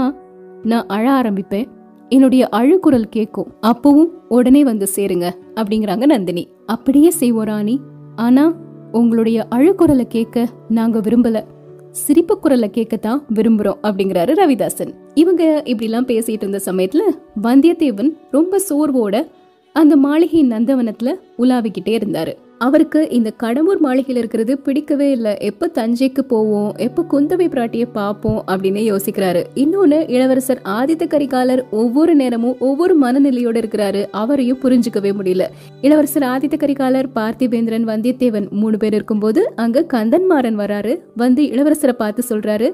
நான் 0.63 0.87
அழ 0.87 1.05
ஆரம்பிப்பேன். 1.11 1.67
என்னுடைய 2.09 2.49
அழுக்குரல் 2.51 3.09
கேட்கும். 3.09 3.53
அப்பவும் 3.61 4.09
உடனே 4.29 4.63
வந்து 4.63 4.87
சேருங்க 4.95 5.29
அப்படிங்கிறாங்க 5.55 6.05
நந்தினி. 6.05 6.47
அப்படியே 6.65 7.09
செய்வோம் 7.09 7.45
ராணி 7.45 7.79
ஆனா 8.15 8.53
உங்களுடைய 8.91 9.47
அழுக்குரலை 9.55 10.03
கேட்க 10.07 10.47
நாங்க 10.69 10.99
விரும்பல. 10.99 11.43
சிரிப்பு 11.91 12.39
குரலை 12.39 12.69
கேட்கத்தான் 12.73 13.21
விரும்புறோம் 13.33 13.79
அப்படிங்கிறாரு 13.83 14.33
ரவிதாசன். 14.41 14.93
இவங்க 15.13 15.61
இப்படிலாம் 15.65 16.07
பேசிட்டு 16.11 16.29
இருந்த 16.29 16.59
சமயத்துல 16.65 16.99
வந்தியத்தேவன் 17.43 18.09
ரொம்ப 18.31 18.61
சோர்வோட 18.69 19.27
அந்த 19.73 19.95
மாளிகையின் 19.95 20.51
நந்தவனத்துல 20.51 21.09
உலாவிக்கிட்டே 21.37 21.95
இருந்தாரு. 21.99 22.33
அவருக்கு 22.57 23.09
இந்த 23.09 23.33
கடம்பூர் 23.43 23.79
மாளிகையில் 23.79 24.17
இருக்கிறது 24.17 24.57
பிடிக்கவே 24.57 25.11
இல்லை. 25.11 25.37
எப்போ 25.37 25.71
தஞ்சைக்கு 25.73 26.19
போவோம் 26.19 26.75
எப்போ 26.75 27.05
குந்தவை 27.11 27.47
பிராட்டியை 27.47 27.85
பார்ப்போம் 27.93 28.43
அப்படின்னு 28.47 28.81
யோசிக்கிறாரு. 28.91 29.43
இன்னொன்னு 29.55 30.09
இளவரசர் 30.09 30.61
ஆதித்த 30.63 31.05
கரிகாலர் 31.07 31.61
ஒவ்வொரு 31.71 32.15
நேரமும் 32.15 32.55
ஒவ்வொரு 32.59 32.95
மனநிலையோட 33.01 33.57
இருக்கிறாரு. 33.61 34.05
அவரையும் 34.11 34.59
புரிஞ்சுக்கவே 34.63 35.13
முடியல. 35.19 35.45
இளவரசர் 35.81 36.23
ஆதித்த 36.23 36.57
கரிகாலர் 36.57 37.09
பார்த்திபேந்திரன் 37.15 37.87
வந்தியத்தேவன் 37.91 38.49
மூணு 38.49 38.77
பேர் 38.77 38.93
இருக்கும்போது 38.93 39.53
அங்க 39.55 39.85
கந்தன்மாறன் 39.93 40.59
வராரு. 40.63 40.99
வந்து 41.15 41.43
இளவரசரை 41.43 41.93
பார்த்து 41.93 42.23
சொல்றாரு 42.29 42.69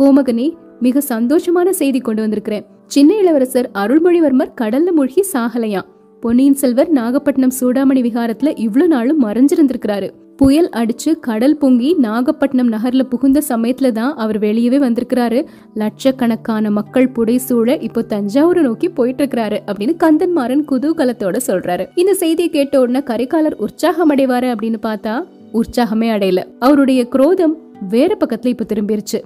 கோமகனி 0.00 0.54
மிக 0.80 1.00
சந்தோஷமான 1.08 1.68
செய்தி 1.70 1.98
கொண்டு 1.98 2.20
வந்திருக்கிறேன். 2.20 2.66
சின்ன 2.86 3.14
இளவரசர் 3.14 3.70
அருள்மொழிவர்மர் 3.74 4.54
கடல்ல 4.60 4.90
மூழ்கி 4.90 5.24
சாகலையாம். 5.32 5.88
பொன்னியின் 6.20 6.54
செல்வர் 6.54 6.90
நாகப்பட்டினம் 6.90 7.52
சூடாமணி 7.60 8.00
விகாரத்துல 8.00 8.52
இவ்வளவு 8.56 8.90
நாளும் 8.90 9.24
மறைஞ்சிருந்திருக்கிறாரு. 9.24 10.10
புயல் 10.36 10.68
அடிச்சு 10.68 11.18
கடல் 11.20 11.56
பொங்கி 11.56 11.94
நாகப்பட்டினம் 11.94 12.72
நகர்ல 12.72 13.02
புகுந்த 13.02 13.42
சமயத்துல 13.48 13.92
தான் 13.92 14.16
அவர் 14.16 14.38
வெளியவே 14.38 14.78
வந்திருக்கிறாரு. 14.78 15.46
லட்சக்கணக்கான 15.74 16.70
மக்கள் 16.70 17.10
புடைசூழ 17.14 17.82
இப்போ 17.82 18.04
தஞ்சாவூரை 18.08 18.60
நோக்கி 18.60 18.88
போயிட்டு 18.88 19.24
இருக்கிறாரு 19.24 19.58
அப்படின்னு 19.66 19.96
கந்தன்மாறன் 19.96 20.64
குதூகலத்தோட 20.70 21.40
சொல்றாரு. 21.46 21.86
இந்த 21.94 22.14
செய்தியை 22.14 22.50
கேட்ட 22.50 22.80
உடனே 22.80 22.98
கரிகாலர் 22.98 23.54
உற்சாகம் 23.54 24.10
அடைவாரு 24.10 24.54
அப்படின்னு 24.54 24.76
பார்த்தா 24.82 25.24
உற்சாகமே 25.52 26.08
அடையல. 26.10 26.44
அவருடைய 26.58 27.08
குரோதம் 27.08 27.56
வேற 27.88 28.16
பக்கத்துல 28.20 28.46
இப்ப 28.46 28.66
திரும்பிருச்சு. 28.74 29.20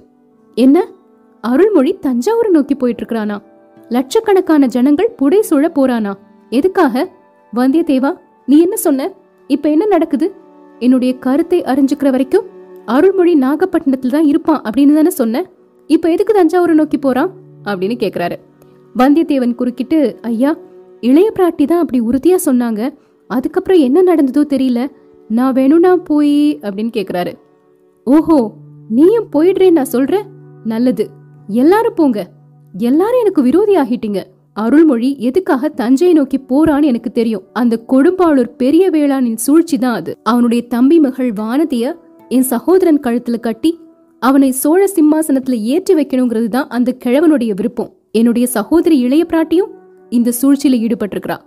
என்ன? 0.55 0.87
அருள்மொழி 1.41 1.97
தஞ்சாவூரை 2.01 2.49
நோக்கி 2.49 2.75
போயிட்டு 2.75 3.03
இருக்கிறானா 3.03 3.41
லட்சக்கணக்கான 3.89 4.65
ஜனங்கள் 4.65 5.15
புடைசூழ 5.21 5.67
போறானா? 5.75 6.13
எதுக்காக? 6.57 7.03
வந்தியத்தேவா 7.53 8.11
நீ 8.45 8.55
என்ன 8.61 8.75
சொன்ன? 8.85 9.07
இப்ப 9.49 9.69
என்ன 9.69 9.85
நடக்குது? 9.85 10.27
என்னுடைய 10.79 11.11
கருத்தை 11.25 11.59
அறிஞ்சுக்கிற 11.63 12.09
வரைக்கும் 12.09 12.47
அருள்மொழி 12.85 13.33
நாகப்பட்டினத்துல 13.39 14.13
தான் 14.15 14.29
இருப்பான் 14.31 14.61
அப்படின்னு 14.61 14.93
தானே 14.93 15.11
சொன்ன. 15.19 15.43
இப்ப 15.89 16.11
எதுக்கு 16.11 16.33
தஞ்சாவூரை 16.33 16.73
நோக்கி 16.73 16.97
போறான்? 16.97 17.31
அப்படின்னு 17.63 17.95
கேக்குறாரு. 18.03 18.35
வந்தியத்தேவன் 18.95 19.55
குறுக்கிட்டு 19.55 19.99
ஐயா 20.21 20.51
இளைய 21.01 21.29
பிராட்டி 21.35 21.65
தான் 21.65 21.81
அப்படி 21.83 21.99
உறுதியா 22.01 22.37
சொன்னாங்க. 22.45 22.81
அதுக்கப்புறம் 23.29 23.79
என்ன 23.79 24.03
நடந்ததோ 24.09 24.43
தெரியல. 24.53 24.81
நான் 25.27 25.53
வேணும்னா 25.53 25.91
போய் 26.09 26.35
அப்படின்னு 26.61 26.91
கேக்குறாரு. 26.97 27.33
ஓஹோ 28.07 28.37
நீயும் 28.89 29.29
போயிடுறேன்னு 29.33 29.77
நான் 29.79 29.93
சொல்றேன்? 29.95 30.25
நல்லது. 30.63 31.05
எல்லாரும் 31.47 31.97
போங்க. 31.99 32.19
எல்லாரும் 32.73 33.19
எனக்கு 33.19 33.41
விரோதி 33.41 33.75
ஆகிட்டீங்க. 33.75 34.21
அருள்மொழி 34.63 35.09
எதுக்காக 35.27 35.69
தஞ்சையை 35.79 36.13
நோக்கி 36.17 36.37
போறான்னு 36.51 36.89
எனக்கு 36.91 37.09
தெரியும். 37.19 37.43
அந்த 37.61 37.75
கொடும்பாளூர் 37.91 38.51
பெரிய 38.61 38.83
வேளாணின் 38.95 39.39
சூழ்ச்சி 39.45 39.77
தான் 39.83 39.97
அது. 39.99 40.11
அவனுடைய 40.31 40.61
தம்பி 40.73 40.97
மகள் 41.05 41.31
வானதிய 41.41 41.85
என் 42.35 42.47
சகோதரன் 42.53 43.01
கழுத்துல 43.05 43.39
கட்டி 43.47 43.71
அவனை 44.21 44.49
சோழ 44.61 44.81
சிம்மாசனத்துல 44.93 45.57
ஏற்றி 45.73 45.93
வைக்கணுங்கிறது 45.97 46.49
தான் 46.55 46.71
அந்த 46.75 46.89
கிழவனுடைய 47.03 47.51
விருப்பம். 47.59 47.91
என்னுடைய 48.19 48.45
சகோதரி 48.57 48.97
இளைய 49.05 49.23
பிராட்டியும் 49.31 49.73
இந்த 50.17 50.29
சூழ்ச்சியில 50.39 50.79
ஈடுபட்டிருக்கிறா. 50.85 51.37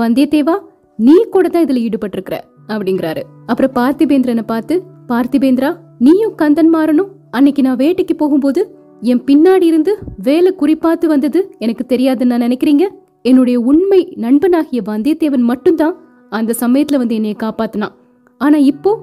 வந்தியத்தேவா 0.00 0.56
நீ 0.98 1.16
கூட 1.34 1.46
தான் 1.48 1.64
இதுல 1.66 1.82
ஈடுபட்டிருக்கிற 1.86 2.36
அப்படிங்கிறாரு. 2.72 3.22
அப்புறம் 3.50 3.74
பார்த்திபேந்திரனை 3.78 4.44
பார்த்து 4.52 4.74
பார்த்திபேந்திரா 5.10 5.70
நீயும் 6.06 6.34
கந்தன் 6.40 6.72
மாறனும் 6.74 7.12
அன்னைக்கு 7.36 7.62
நான் 7.66 7.80
வேட்டைக்கு 7.82 8.14
போகும்போது 8.22 8.60
என் 9.00 9.22
பின்னாடி 9.24 9.62
இருந்து 9.62 9.98
வேலை 10.22 10.54
குறிப்பாத்து 10.58 11.06
வந்தது 11.06 11.54
எனக்கு 11.58 11.96
தெரியாதுன்னு 11.96 12.24
நான் 12.24 12.40
நினைக்கிறீங்க? 12.40 12.88
என்னுடைய 13.22 13.60
உண்மை 13.60 14.14
நண்பனாகிய 14.16 14.82
வந்தியத்தேவன் 14.86 15.38
மட்டும்தான் 15.38 15.96
அந்த 16.30 16.54
சமயத்துல 16.60 16.96
வந்து 16.96 17.14
என்னைய 17.14 17.36
காப்பாத்தினான். 17.42 17.92
ஆனா 18.38 18.56
இப்போ 18.56 19.02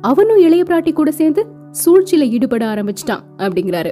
அவனும் 0.00 0.38
இளைய 0.38 0.62
பிராட்டி 0.62 0.92
கூட 0.92 1.10
சேர்ந்து 1.10 1.46
சூழ்ச்சியில 1.84 2.28
ஈடுபட 2.28 2.74
ஆரம்பிச்சிட்டான் 2.74 3.20
அப்படிங்கிறாரு. 3.38 3.90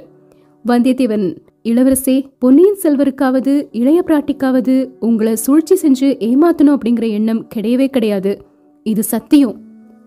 வந்தியத்தேவன் 0.67 1.37
இளவரசே 1.63 2.25
பொன்னியின் 2.39 2.77
செல்வருக்காவது 2.83 3.67
இளைய 3.71 4.03
பிராட்டிக்காவது 4.05 4.89
உங்களை 4.99 5.35
சூழ்ச்சி 5.35 5.75
செஞ்சு 5.75 6.21
ஏமாத்தணும் 6.23 6.77
அப்படிங்கிற 6.77 7.09
எண்ணம் 7.09 7.47
கிடையவே 7.55 7.87
கிடையாது. 7.87 8.45
இது 8.83 9.03
சத்தியம். 9.03 9.59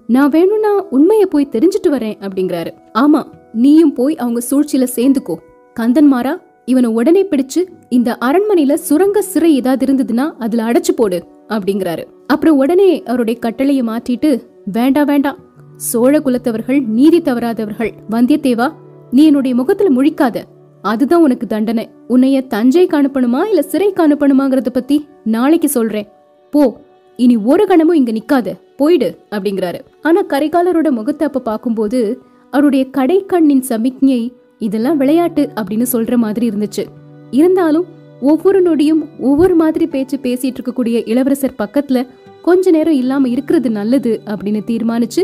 நான் 0.06 0.28
வேணும்னா 0.28 0.84
உண்மையை 0.84 1.26
போய் 1.26 1.48
தெரிஞ்சுட்டு 1.52 1.90
வரேன் 1.90 2.16
அப்படிங்கிறாரு. 2.20 2.70
ஆமா 2.94 3.24
நீயும் 3.52 3.92
போய் 3.92 4.16
அவங்க 4.16 4.40
சூழ்ச்சியில 4.50 4.86
சேர்ந்துக்கோ. 4.96 5.34
கந்தன்மாரா 5.80 6.36
இவனை 6.64 6.90
உடனே 6.90 7.24
பிடிச்சு 7.24 7.66
இந்த 7.88 8.18
அரண்மனையில 8.20 8.74
சுரங்க 8.74 9.22
சிறை 9.22 9.54
ஏதாவது 9.54 9.86
இருந்ததுன்னா 9.86 10.32
அதுல 10.38 10.62
அடைச்சு 10.62 10.90
போடு 10.96 11.24
அப்படிங்கிறாரு. 11.48 12.04
அப்புறம் 12.26 12.56
உடனே 12.56 13.02
அவருடைய 13.02 13.40
கட்டளையை 13.40 13.86
மாற்றிட்டு 13.86 14.42
வேண்டாம் 14.64 15.04
வேண்டாம் 15.04 15.38
சோழ 15.76 16.18
குலத்தவர்கள் 16.18 16.86
நீதி 16.86 17.20
தவறாதவர்கள். 17.20 17.90
வந்தியத்தேவா 18.10 18.72
நீ 19.10 19.24
என்னுடைய 19.24 19.56
முகத்துல 19.56 20.02
முழிக்காத. 20.02 20.42
அதுதான் 20.82 21.22
உனக்கு 21.22 21.46
தண்டனை. 21.46 21.90
உன்னைய 22.08 22.46
தஞ்சைக்கு 22.54 22.94
அனுப்பணுமா 23.02 23.46
இல்ல 23.46 23.62
சிறைக்கு 23.62 24.08
அனுப்பணுமாங்கிறத 24.08 24.66
பத்தி 24.72 25.06
நாளைக்கு 25.24 25.68
சொல்றேன். 25.68 26.08
போ. 26.50 26.80
இனி 27.16 27.36
ஒரு 27.36 27.66
கணமும் 27.66 27.96
இங்க 27.96 28.12
நிக்காத. 28.12 28.52
போயிடு 28.76 29.18
அப்படிங்கிறாரு. 29.30 29.80
ஆனா 30.02 30.22
கரிகாலரோட 30.24 30.90
முகத்தை 30.90 31.28
அப்ப 31.32 31.42
பாக்கும்போது 31.44 32.16
அவருடைய 32.52 32.86
கடைக்கண்ணின் 32.96 33.60
சமிக்ஞை 33.60 34.32
இதெல்லாம் 34.58 34.96
விளையாட்டு 34.96 35.50
அப்படின்னு 35.54 35.86
சொல்ற 35.92 36.16
மாதிரி 36.16 36.48
இருந்துச்சு. 36.48 36.84
இருந்தாலும் 37.30 37.84
ஒவ்வொரு 38.20 38.62
நொடியும் 38.62 39.08
ஒவ்வொரு 39.18 39.54
மாதிரி 39.54 39.86
பேச்சு 39.86 40.16
பேசிட்டு 40.22 40.54
இருக்கக்கூடிய 40.58 41.02
இளவரசர் 41.08 41.58
பக்கத்துல 41.58 42.06
கொஞ்ச 42.42 42.70
நேரம் 42.70 42.94
இல்லாம 42.94 43.28
இருக்கிறது 43.28 43.70
நல்லது 43.70 44.20
அப்படின்னு 44.26 44.62
தீர்மானிச்சு 44.66 45.22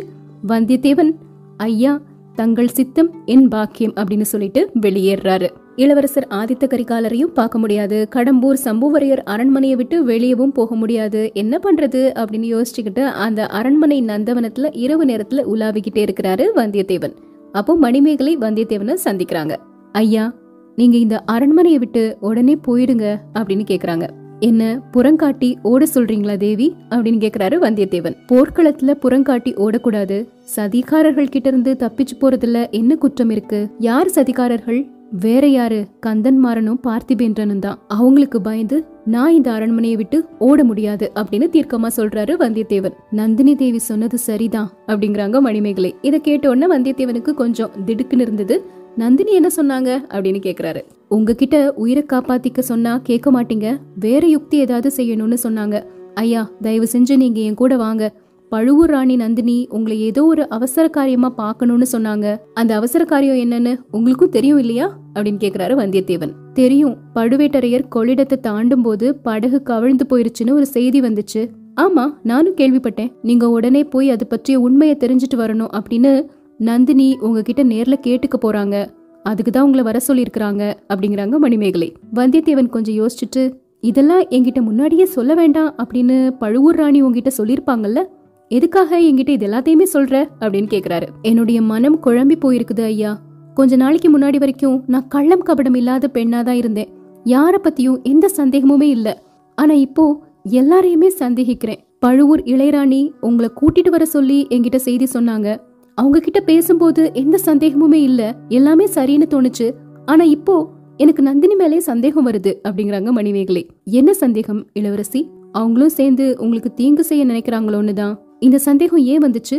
வந்தியத்தேவன் 0.49 1.11
ஐயா 1.57 2.01
தங்கள் 2.35 2.69
சித்தம் 2.69 3.11
என் 3.27 3.49
பாக்கியம் 3.49 3.95
அப்படின்னு 3.95 4.27
சொல்லிட்டு 4.33 4.71
வெளியேறாரு. 4.81 5.49
இளவரசர் 5.79 6.27
ஆதித்த 6.31 6.65
கரிகாலரையும் 6.65 7.35
பார்க்க 7.35 7.59
முடியாது. 7.59 8.09
கடம்பூர் 8.15 8.57
சம்புவரையர் 8.65 9.23
அரண்மனையை 9.25 9.77
விட்டு 9.77 10.07
வெளியவும் 10.07 10.53
போக 10.53 10.75
முடியாது. 10.75 11.31
என்ன 11.35 11.61
பண்றது 11.63 12.01
அப்படின்னு 12.19 12.49
யோசிச்சுக்கிட்டு 12.55 13.01
அந்த 13.01 13.47
அரண்மனை 13.47 14.03
நந்தவனத்துல 14.03 14.69
இரவு 14.73 15.05
நேரத்துல 15.05 15.45
உலாவிக்கிட்டே 15.55 16.09
இருக்கிறாரு 16.09 16.45
வந்தியத்தேவன். 16.57 17.13
அப்போ 17.53 17.77
மணிமேகலை 17.77 18.39
வந்தியத்தேவனை 18.39 18.97
சந்திக்கிறாங்க. 19.05 19.57
ஐயா 19.93 20.35
நீங்க 20.77 20.97
இந்த 20.97 21.19
அரண்மனையை 21.19 21.79
விட்டு 21.79 22.17
உடனே 22.21 22.59
போயிடுங்க 22.67 23.17
அப்படின்னு 23.35 23.65
கேக்குறாங்க. 23.71 24.09
என்ன 24.41 24.81
புறங்காட்டி 24.93 25.55
ஓட 25.63 25.87
சொல்றீங்களா 25.95 26.37
தேவி? 26.37 26.75
அப்படின்னு 26.91 27.21
கேக்குறாரு 27.25 27.57
வந்தியத்தேவன். 27.61 28.17
போர்க்களத்துல 28.33 28.95
புறங்காட்டி 29.03 29.67
ஓடக்கூடாது. 29.67 30.29
சதிகாரர்கள் 30.57 31.31
கிட்ட 31.31 31.49
இருந்து 31.49 31.77
தப்பிச்சு 31.79 32.21
போறதுல 32.21 32.71
என்ன 32.71 32.97
குற்றம் 32.97 33.31
இருக்கு? 33.31 33.69
யார் 33.79 34.07
சதிகாரர்கள்? 34.07 34.97
வேற 35.11 35.47
யாரு? 35.47 35.87
கந்தன்மாரனும் 36.07 36.81
பார்த்திபேந்திரனும் 36.87 37.59
தான். 37.59 37.79
அவங்களுக்கு 37.89 38.41
பயந்து 38.41 38.85
நான் 39.05 39.33
இந்த 39.33 39.53
அரண்மனையை 39.53 39.97
விட்டு 39.97 40.25
ஓட 40.39 40.65
முடியாது 40.65 41.13
அப்படின்னு 41.15 41.49
தீர்க்கமா 41.53 41.87
சொல்றாரு 41.97 42.35
வந்தியத்தேவன். 42.39 42.93
நந்தினி 43.11 43.55
தேவி 43.55 43.79
சொன்னது 43.79 44.19
சரிதான் 44.19 44.71
அப்படிங்கிறாங்க 44.87 45.41
மணிமேகலை. 45.41 45.95
இதை 46.03 46.21
கேட்டோடனே 46.25 46.67
வந்தியத்தேவனுக்கு 46.71 47.33
கொஞ்சம் 47.33 47.71
திடுக்குன்னு 47.87 48.21
இருந்தது. 48.21 48.65
நந்தினி 48.97 49.33
என்ன 49.33 49.49
சொன்னாங்க 49.57 50.03
அப்படின்னு 50.09 50.41
கேக்குறாரு. 50.41 50.83
உங்ககிட்ட 51.09 51.73
உயிரை 51.73 52.05
காப்பாத்திக்க 52.13 52.59
சொன்னா 52.59 53.01
கேட்க 53.03 53.33
மாட்டீங்க. 53.33 53.77
வேற 53.99 54.27
யுக்தி 54.27 54.59
ஏதாவது 54.59 54.93
செய்யணும்னு 54.97 55.37
சொன்னாங்க. 55.43 55.83
ஐயா 56.15 56.51
தயவு 56.61 56.89
செஞ்சு 56.93 57.17
நீங்க 57.17 57.41
என் 57.41 57.55
கூட 57.55 57.77
வாங்க. 57.77 58.13
பழுவூர் 58.51 58.91
ராணி 58.91 59.17
நந்தினி 59.17 59.67
உங்களை 59.71 60.01
ஏதோ 60.01 60.25
ஒரு 60.25 60.49
அவசர 60.49 60.89
காரியமா 60.89 61.29
பார்க்கணும்னு 61.29 61.87
சொன்னாங்க. 61.93 62.37
அந்த 62.55 62.75
அவசர 62.75 63.05
காரியம் 63.05 63.37
என்னன்னு 63.37 63.81
உங்களுக்கும் 63.91 64.29
தெரியும் 64.29 64.59
இல்லையா? 64.59 64.99
அப்படின்னு 65.15 65.43
கேக்குறாரு 65.45 65.75
வந்தியத்தேவன். 65.75 66.33
தெரியும். 66.55 66.97
பழுவேட்டரையர் 67.15 67.85
கொள்ளிடத்தை 67.95 68.41
தாண்டும் 68.41 68.83
போது 68.83 69.15
படகு 69.15 69.63
கவிழ்ந்து 69.63 70.07
போயிருச்சுன்னு 70.11 70.51
ஒரு 70.51 70.67
செய்தி 70.67 71.01
வந்துச்சு. 71.01 71.49
ஆமா 71.77 72.15
நானும் 72.23 72.55
கேள்விப்பட்டேன். 72.55 73.13
நீங்க 73.23 73.51
உடனே 73.51 73.85
போய் 73.85 74.11
அது 74.11 74.27
பற்றிய 74.27 74.61
உண்மையை 74.61 74.97
தெரிஞ்சுட்டு 75.01 75.37
வரணும் 75.37 75.81
அப்படின்னு 75.81 76.27
நந்தினி 76.59 77.17
உங்ககிட்ட 77.21 77.65
நேர்ல 77.65 77.95
கேட்டுக்க 78.03 78.37
போறாங்க. 78.43 78.87
அதுக்கு 79.23 79.51
தான் 79.51 79.65
உங்களை 79.65 79.85
வர 79.85 80.01
சொல்லியிருக்கிறாங்க 80.09 80.75
அப்படிங்கிறாங்க 80.95 81.39
மணிமேகலை. 81.39 81.93
வந்தியத்தேவன் 82.15 82.69
கொஞ்சம் 82.69 82.95
யோசிச்சுட்டு 82.95 83.53
இதெல்லாம் 83.81 84.21
என்கிட்ட 84.21 84.61
முன்னாடியே 84.61 85.05
சொல்ல 85.05 85.35
வேண்டாம் 85.35 85.75
அப்படின்னு 85.77 86.31
பழுவூர் 86.39 86.75
ராணி 86.75 87.03
உங்ககிட்ட 87.03 87.31
சொல்லியிருப்பாங்கல்ல? 87.39 88.03
எதுக்காக 88.49 89.01
என்கிட்ட 89.01 89.29
இது 89.29 89.47
எல்லாத்தையுமே 89.47 89.87
சொல்ற? 89.93 90.29
அப்படின்னு 90.41 90.69
கேக்குறாரு. 90.71 91.07
என்னுடைய 91.23 91.63
மனம் 91.63 92.03
குழம்பி 92.03 92.37
போயிருக்குது 92.41 92.83
ஐயா. 92.83 93.21
கொஞ்ச 93.55 93.77
நாளைக்கு 93.77 94.19
முன்னாடி 94.19 94.37
வரைக்கும் 94.37 94.85
நான் 94.87 95.09
கள்ளம் 95.09 95.45
கபடம் 95.47 95.77
இல்லாத 95.77 96.11
பெண்ணா 96.15 96.43
தான் 96.43 96.55
இருந்தேன். 96.55 96.89
யார 97.25 97.55
பத்தியும் 97.63 98.03
எந்த 98.03 98.31
சந்தேகமுமே 98.37 98.83
இல்ல. 98.83 99.23
ஆனா 99.55 99.75
இப்போ 99.75 100.23
எல்லாரையுமே 100.51 101.13
சந்தேகிக்கிறேன். 101.19 101.79
பழுவூர் 101.99 102.41
இளையராணி 102.41 103.11
உங்களை 103.21 103.51
கூட்டிட்டு 103.61 103.89
வர 103.89 104.05
சொல்லி 104.05 104.47
என்கிட்ட 104.51 104.77
செய்தி 104.77 105.07
சொன்னாங்க. 105.15 105.57
அவங்க 105.95 106.21
கிட்ட 106.21 106.41
பேசும்போது 106.41 107.11
எந்த 107.15 107.39
சந்தேகமுமே 107.45 108.01
இல்ல. 108.03 108.35
எல்லாமே 108.49 108.85
சரின்னு 108.85 109.27
தோணுச்சு. 109.31 109.71
ஆனா 110.07 110.25
இப்போ 110.25 110.69
எனக்கு 110.97 111.23
நந்தினி 111.23 111.55
மேலே 111.55 111.81
சந்தேகம் 111.81 112.27
வருது 112.27 112.55
அப்படிங்கிறாங்க 112.69 113.11
மணிமேகலை. 113.11 113.67
என்ன 113.85 114.15
சந்தேகம் 114.15 114.67
இளவரசி? 114.73 115.31
அவங்களும் 115.53 115.89
சேர்ந்து 115.89 116.37
உங்களுக்கு 116.39 116.75
தீங்கு 116.75 117.05
செய்ய 117.05 117.27
நினைக்கிறாங்களோன்னு 117.27 117.93
தான். 117.93 118.19
இந்த 118.41 118.59
சந்தேகம் 118.59 118.99
ஏன் 118.99 119.25
வந்துச்சு? 119.25 119.57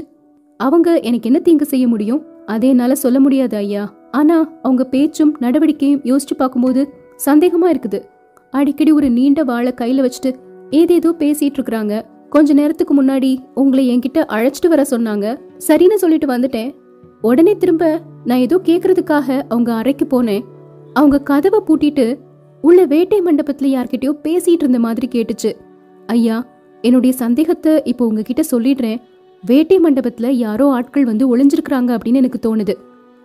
அவங்க 0.58 1.00
எனக்கு 1.00 1.28
என்ன 1.30 1.40
தீங்கு 1.40 1.66
செய்ய 1.66 1.88
முடியும்? 1.88 2.22
அதே 2.46 2.70
என்னால 2.70 2.96
சொல்ல 2.96 3.20
முடியாது 3.20 3.58
ஐயா. 3.58 3.94
ஆனா 4.12 4.54
அவங்க 4.62 4.84
பேச்சும் 4.84 5.38
நடவடிக்கையும் 5.40 6.02
யோசிச்சு 6.02 6.36
பார்க்கும்போது 6.38 6.94
சந்தேகமா 7.26 7.68
இருக்குது. 7.70 8.00
அடிக்கடி 8.52 8.92
ஒரு 8.92 9.10
நீண்ட 9.10 9.44
வாழை 9.44 9.74
கையில 9.82 10.06
வச்சுட்டு 10.06 10.36
ஏதேதோ 10.70 11.16
பேசிட்டு 11.20 11.58
இருக்கிறாங்க. 11.60 12.02
கொஞ்ச 12.30 12.54
நேரத்துக்கு 12.54 13.04
முன்னாடி 13.04 13.38
உங்களை 13.54 13.98
என்கிட்ட 13.98 14.20
அழைச்சிட்டு 14.28 14.68
வர 14.68 14.86
சொன்னாங்க. 14.90 15.38
சரின்னு 15.68 15.94
சொல்லிட்டு 15.94 16.28
வந்துட்டேன். 16.28 16.76
உடனே 17.22 17.58
திரும்ப 17.58 18.02
நான் 18.26 18.38
ஏதோ 18.38 18.60
கேக்குறதுக்காக 18.64 19.42
அவங்க 19.48 19.74
அறைக்கு 19.74 20.06
போனேன். 20.06 20.44
அவங்க 20.94 21.22
கதவை 21.22 21.60
பூட்டிட்டு 21.68 22.18
உள்ள 22.62 22.86
வேட்டை 22.86 23.22
மண்டபத்துல 23.22 23.70
யார்கிட்டயோ 23.76 24.14
பேசிட்டு 24.24 24.62
இருந்த 24.64 24.80
மாதிரி 24.80 25.08
கேட்டுச்சு. 25.12 25.52
ஐயா 26.08 26.46
என்னுடைய 26.82 27.16
சந்தேகத்தை 27.16 27.82
இப்போ 27.84 28.06
உங்ககிட்ட 28.06 28.44
சொல்லிடுறேன். 28.52 29.02
வேட்டை 29.46 29.80
மண்டபத்தில் 29.80 30.38
யாரோ 30.38 30.70
ஆட்கள் 30.70 31.04
வந்து 31.04 31.38
ஒளிஞ்சிருக்கிறாங்க 31.38 31.98
அப்படின்னு 31.98 32.14
எனக்கு 32.14 32.40
தோணுது. 32.46 32.76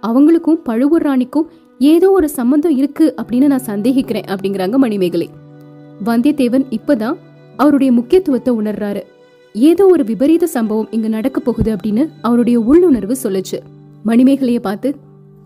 அவங்களுக்கும் 0.02 0.60
பழுவூர் 0.62 1.02
ராணிக்கும் 1.02 1.46
ஏதோ 1.78 2.10
ஒரு 2.10 2.28
சம்பந்தம் 2.28 2.76
இருக்கு 2.76 3.14
அப்படின்னு 3.22 3.46
நான் 3.46 3.66
சந்தேகிக்கிறேன் 3.66 4.28
அப்படிங்கிறாங்க 4.28 4.76
மணிமேகலை. 4.76 5.30
வந்தியத்தேவன் 6.04 6.66
இப்பதான் 6.70 7.16
அவருடைய 7.56 7.92
முக்கியத்துவத்தை 7.92 8.54
உணர்றாரு. 8.54 9.02
ஏதோ 9.52 9.86
ஒரு 9.86 10.04
விபரீத 10.04 10.46
சம்பவம் 10.46 10.88
இங்க 10.90 11.08
நடக்க 11.08 11.40
போகுது 11.40 11.76
அப்படின்னு 11.76 12.08
அவருடைய 12.22 12.60
உள்ளுணர்வு 12.60 13.16
சொல்லுச்சு. 13.22 13.58
மணிமேகலைய 14.06 14.58
பார்த்து 14.58 14.94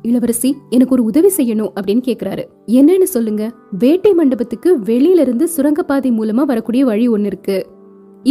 இளவரசி 0.03 0.57
எனக்கு 0.71 0.93
ஒரு 0.93 1.05
உதவி 1.05 1.31
செய்யணும் 1.37 1.73
அப்படின்னு 1.75 2.03
கேக்குறாரு. 2.07 2.45
என்னன்னு 2.67 3.03
சொல்லுங்க. 3.03 3.53
வேட்டை 3.79 4.13
மண்டபத்துக்கு 4.13 4.79
வெளியில 4.79 5.21
இருந்து 5.21 5.49
சுரங்கப்பாதை 5.49 6.11
மூலமா 6.11 6.43
வரக்கூடிய 6.45 6.85
வழி 6.85 7.09
ஒன்னு 7.09 7.27
இருக்கு. 7.27 7.67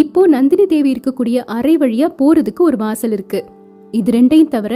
இப்போ 0.02 0.22
நந்தினி 0.28 0.66
தேவி 0.66 0.90
இருக்கக்கூடிய 0.94 1.38
அறை 1.58 1.74
வழியா 1.78 2.08
போறதுக்கு 2.20 2.62
ஒரு 2.68 2.78
வாசல் 2.78 3.12
இருக்கு. 3.12 3.40
இது 3.92 4.12
ரெண்டையும் 4.18 4.54
தவிர 4.56 4.74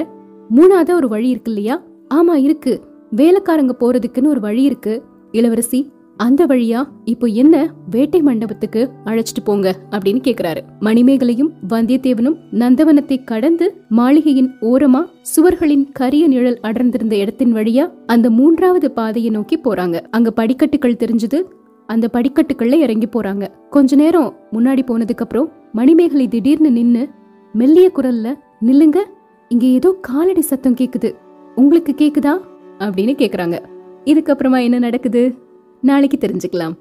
மூணாவதா 0.58 0.94
ஒரு 1.00 1.08
வழி 1.14 1.28
இருக்கு 1.30 1.52
இல்லையா? 1.52 1.76
ஆமா 2.14 2.36
இருக்கு. 2.46 2.74
வேலைக்காரங்க 3.16 3.74
போறதுக்குன்னு 3.82 4.32
ஒரு 4.34 4.42
வழி 4.48 4.64
இருக்கு. 4.70 4.94
இளவரசி 5.32 5.80
அந்த 6.18 6.42
வழியா 6.46 6.80
இப்போ 7.06 7.28
என்ன 7.42 7.56
வேட்டை 7.90 8.20
மண்டபத்துக்கு 8.22 8.82
அழைச்சிட்டு 9.06 9.44
போங்க 9.44 9.68
அப்படின்னு 9.92 10.22
கேக்குறாரு. 10.28 10.62
மணிமேகலையும் 10.80 11.52
வந்தியத்தேவனும் 11.70 12.38
நந்தவனத்தை 12.62 13.18
கடந்து 13.24 13.68
மாளிகையின் 14.00 14.52
ஓரமா 14.72 15.02
சுவர்களின் 15.32 15.86
கரிய 16.00 16.26
நிழல் 16.28 16.60
அடர்ந்திருந்த 16.70 17.16
இடத்தின் 17.16 17.56
வழியா 17.56 17.88
அந்த 18.06 18.30
மூன்றாவது 18.40 18.90
பாதையை 19.00 19.32
நோக்கி 19.32 19.60
போறாங்க. 19.66 20.00
அங்க 20.10 20.32
படிக்கட்டுகள் 20.32 21.02
தெரிஞ்சது 21.04 21.40
அந்த 21.88 22.10
படிக்கட்டுகள்ல 22.14 22.74
இறங்கி 22.74 23.08
போறாங்க. 23.08 23.48
கொஞ்ச 23.70 23.96
நேரம் 23.96 24.36
முன்னாடி 24.52 24.82
போனதுக்கு 24.86 25.18
அப்புறம் 25.18 25.52
மணிமேகலை 25.72 26.28
திடீர்னு 26.28 26.72
நின்னு 26.72 27.10
மெல்லிய 27.54 27.92
குரல்ல 27.96 28.36
நில்லுங்க 28.62 28.98
இங்க 29.48 29.66
ஏதோ 29.66 29.98
காலடி 30.02 30.42
சத்தம் 30.42 30.76
கேக்குது. 30.76 31.16
உங்களுக்கு 31.56 31.96
கேக்குதா? 31.98 32.42
அப்படின்னு 32.80 33.14
கேக்குறாங்க. 33.18 33.60
இதுக்கப்புறமா 34.06 34.64
என்ன 34.64 34.80
நடக்குது? 34.80 35.36
நாளைக்கு 35.82 36.18
தெரிஞ்சுக்கலாம். 36.18 36.74